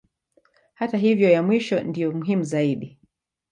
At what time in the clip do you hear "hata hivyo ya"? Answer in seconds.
0.73-1.43